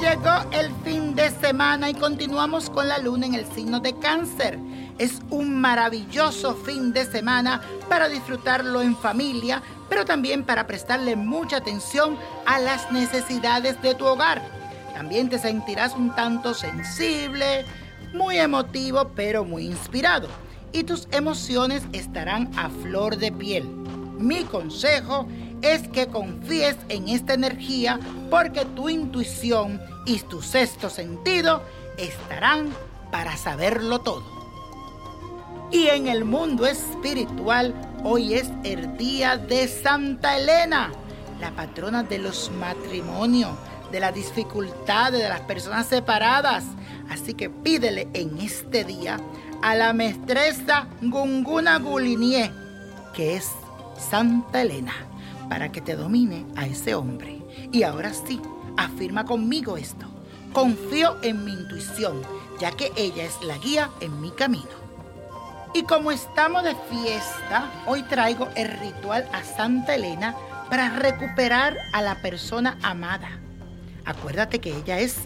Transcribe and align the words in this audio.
llegó 0.00 0.50
el 0.52 0.70
fin 0.84 1.14
de 1.14 1.30
semana 1.30 1.88
y 1.90 1.94
continuamos 1.94 2.68
con 2.68 2.88
la 2.88 2.98
luna 2.98 3.26
en 3.26 3.34
el 3.34 3.46
signo 3.46 3.78
de 3.80 3.96
cáncer. 3.98 4.58
Es 4.98 5.20
un 5.30 5.60
maravilloso 5.60 6.54
fin 6.54 6.92
de 6.92 7.04
semana 7.04 7.62
para 7.88 8.08
disfrutarlo 8.08 8.82
en 8.82 8.96
familia, 8.96 9.62
pero 9.88 10.04
también 10.04 10.44
para 10.44 10.66
prestarle 10.66 11.14
mucha 11.16 11.58
atención 11.58 12.16
a 12.46 12.58
las 12.58 12.90
necesidades 12.90 13.80
de 13.80 13.94
tu 13.94 14.06
hogar. 14.06 14.42
También 14.92 15.28
te 15.28 15.38
sentirás 15.38 15.94
un 15.94 16.14
tanto 16.14 16.52
sensible, 16.52 17.64
muy 18.12 18.38
emotivo, 18.38 19.10
pero 19.14 19.44
muy 19.44 19.66
inspirado. 19.66 20.28
Y 20.72 20.84
tus 20.84 21.06
emociones 21.12 21.84
estarán 21.92 22.50
a 22.56 22.68
flor 22.68 23.16
de 23.16 23.30
piel. 23.30 23.64
Mi 24.18 24.44
consejo 24.44 25.26
que 25.92 26.08
confíes 26.08 26.76
en 26.88 27.08
esta 27.08 27.34
energía 27.34 28.00
porque 28.30 28.64
tu 28.64 28.88
intuición 28.88 29.80
y 30.06 30.18
tu 30.20 30.42
sexto 30.42 30.90
sentido 30.90 31.62
estarán 31.96 32.70
para 33.12 33.36
saberlo 33.36 34.00
todo. 34.00 34.24
Y 35.70 35.86
en 35.86 36.08
el 36.08 36.24
mundo 36.24 36.66
espiritual, 36.66 37.74
hoy 38.02 38.34
es 38.34 38.50
el 38.64 38.96
día 38.96 39.36
de 39.36 39.68
Santa 39.68 40.36
Elena, 40.36 40.90
la 41.40 41.52
patrona 41.52 42.02
de 42.02 42.18
los 42.18 42.50
matrimonios, 42.58 43.52
de 43.90 44.00
las 44.00 44.14
dificultades 44.14 45.22
de 45.22 45.28
las 45.28 45.40
personas 45.42 45.86
separadas. 45.86 46.64
Así 47.08 47.34
que 47.34 47.50
pídele 47.50 48.08
en 48.14 48.38
este 48.38 48.84
día 48.84 49.18
a 49.62 49.74
la 49.74 49.92
maestresa 49.92 50.88
Gunguna 51.00 51.78
Gulinie, 51.78 52.50
que 53.14 53.36
es 53.36 53.48
Santa 54.10 54.62
Elena 54.62 55.12
para 55.48 55.72
que 55.72 55.80
te 55.80 55.96
domine 55.96 56.46
a 56.56 56.66
ese 56.66 56.94
hombre. 56.94 57.42
Y 57.72 57.82
ahora 57.82 58.12
sí, 58.12 58.40
afirma 58.76 59.24
conmigo 59.24 59.76
esto. 59.76 60.06
Confío 60.52 61.16
en 61.22 61.44
mi 61.44 61.52
intuición, 61.52 62.20
ya 62.60 62.70
que 62.72 62.92
ella 62.96 63.24
es 63.24 63.42
la 63.42 63.58
guía 63.58 63.90
en 64.00 64.20
mi 64.20 64.30
camino. 64.30 64.82
Y 65.74 65.84
como 65.84 66.12
estamos 66.12 66.64
de 66.64 66.74
fiesta, 66.90 67.70
hoy 67.86 68.02
traigo 68.02 68.48
el 68.56 68.68
ritual 68.68 69.26
a 69.32 69.42
Santa 69.42 69.94
Elena 69.94 70.36
para 70.68 70.90
recuperar 70.90 71.76
a 71.92 72.02
la 72.02 72.20
persona 72.20 72.78
amada. 72.82 73.38
Acuérdate 74.04 74.58
que 74.58 74.76
ella 74.76 74.98
es 74.98 75.16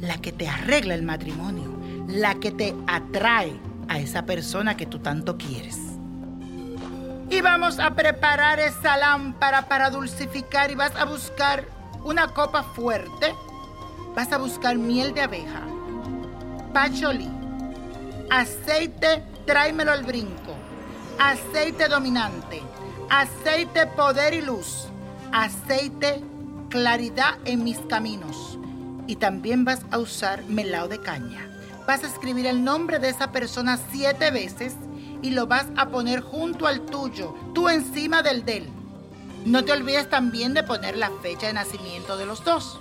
la 0.00 0.18
que 0.18 0.30
te 0.30 0.48
arregla 0.48 0.94
el 0.94 1.02
matrimonio, 1.02 1.76
la 2.06 2.36
que 2.36 2.52
te 2.52 2.74
atrae 2.86 3.52
a 3.88 3.98
esa 3.98 4.26
persona 4.26 4.76
que 4.76 4.86
tú 4.86 5.00
tanto 5.00 5.36
quieres. 5.36 5.95
Y 7.28 7.40
vamos 7.40 7.80
a 7.80 7.90
preparar 7.90 8.60
esa 8.60 8.96
lámpara 8.96 9.68
para 9.68 9.90
dulcificar 9.90 10.70
y 10.70 10.76
vas 10.76 10.94
a 10.94 11.04
buscar 11.04 11.64
una 12.04 12.28
copa 12.28 12.62
fuerte. 12.62 13.34
Vas 14.14 14.32
a 14.32 14.38
buscar 14.38 14.76
miel 14.76 15.12
de 15.12 15.22
abeja, 15.22 15.62
pacholí, 16.72 17.28
aceite, 18.30 19.22
tráemelo 19.44 19.92
al 19.92 20.04
brinco, 20.04 20.54
aceite 21.18 21.88
dominante, 21.88 22.62
aceite 23.10 23.86
poder 23.88 24.32
y 24.32 24.40
luz, 24.40 24.86
aceite 25.32 26.22
claridad 26.70 27.34
en 27.44 27.64
mis 27.64 27.78
caminos. 27.80 28.58
Y 29.08 29.16
también 29.16 29.64
vas 29.64 29.82
a 29.90 29.98
usar 29.98 30.44
melao 30.44 30.88
de 30.88 31.00
caña. 31.00 31.48
Vas 31.86 32.02
a 32.04 32.06
escribir 32.06 32.46
el 32.46 32.64
nombre 32.64 32.98
de 32.98 33.08
esa 33.08 33.32
persona 33.32 33.78
siete 33.92 34.30
veces 34.30 34.76
y 35.22 35.30
lo 35.30 35.46
vas 35.46 35.66
a 35.76 35.88
poner 35.88 36.20
junto 36.20 36.66
al 36.66 36.86
tuyo, 36.86 37.34
tú 37.54 37.68
encima 37.68 38.22
del 38.22 38.44
de 38.44 38.58
él. 38.58 38.68
No 39.44 39.64
te 39.64 39.72
olvides 39.72 40.10
también 40.10 40.54
de 40.54 40.62
poner 40.62 40.96
la 40.96 41.10
fecha 41.22 41.46
de 41.46 41.52
nacimiento 41.52 42.16
de 42.16 42.26
los 42.26 42.44
dos. 42.44 42.80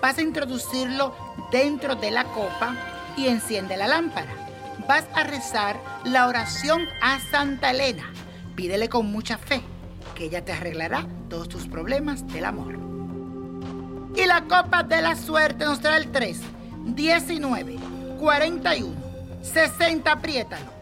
Vas 0.00 0.18
a 0.18 0.22
introducirlo 0.22 1.14
dentro 1.52 1.94
de 1.94 2.10
la 2.10 2.24
copa 2.24 2.74
y 3.16 3.28
enciende 3.28 3.76
la 3.76 3.86
lámpara. 3.86 4.34
Vas 4.88 5.04
a 5.14 5.22
rezar 5.22 5.80
la 6.04 6.26
oración 6.26 6.88
a 7.00 7.20
Santa 7.30 7.70
Elena. 7.70 8.10
Pídele 8.56 8.88
con 8.88 9.12
mucha 9.12 9.38
fe 9.38 9.62
que 10.16 10.24
ella 10.24 10.44
te 10.44 10.52
arreglará 10.52 11.06
todos 11.28 11.48
tus 11.48 11.68
problemas 11.68 12.26
del 12.26 12.46
amor. 12.46 12.78
Y 14.16 14.26
la 14.26 14.42
copa 14.42 14.82
de 14.82 15.00
la 15.00 15.16
suerte 15.16 15.64
nos 15.64 15.80
trae 15.80 15.98
el 15.98 16.10
3, 16.10 16.40
19, 16.84 17.76
41, 18.18 18.94
60, 19.40 20.12
apriétalo. 20.12 20.81